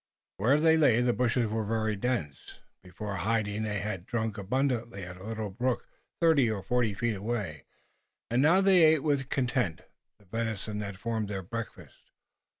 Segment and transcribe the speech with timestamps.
[0.37, 2.57] Where they lay the bushes were very dense.
[2.81, 5.87] Before hiding there they had drunk abundantly at a little brook
[6.19, 7.65] thirty or forty feet away,
[8.27, 9.81] and now they ate with content
[10.17, 11.99] the venison that formed their breakfast.